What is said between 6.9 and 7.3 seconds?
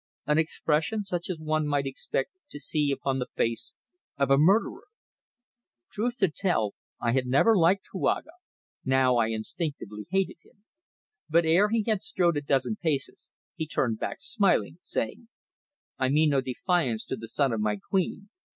I had